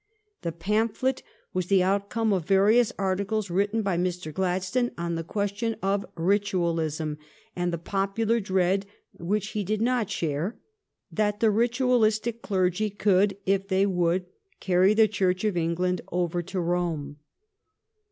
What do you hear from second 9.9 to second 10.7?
share,